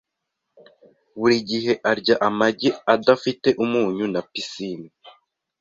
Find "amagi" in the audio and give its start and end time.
2.27-2.69